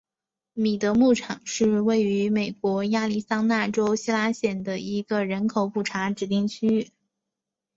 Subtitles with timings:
[0.53, 6.91] 米德牧场是位于美国亚利桑那州希拉县的一个人口普查指定地区。